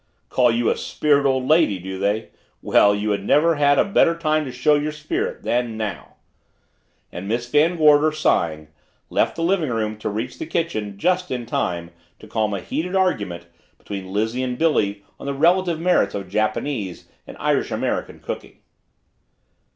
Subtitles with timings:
[0.29, 2.29] "Call you a spirited old lady, do they?
[2.63, 6.15] Well, you never had a better time to show your spirit than now!"
[7.11, 8.69] And Miss Van Gorder, sighing,
[9.11, 12.95] left the living room to reach the kitchen just in time to calm a heated
[12.95, 13.45] argument
[13.77, 18.57] between Lizzie and Billy on the relative merits of Japanese and Irish American cooking.